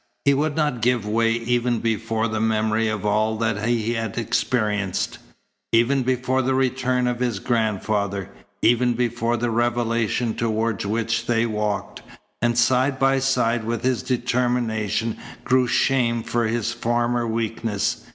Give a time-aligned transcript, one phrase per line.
[0.25, 5.19] He would not give way even before the memory of all that he had experienced,
[5.71, 8.31] even before the return of his grandfather,
[8.63, 12.01] even before the revelation toward which they walked.
[12.41, 18.03] And side by side with his determination grew shame for his former weakness.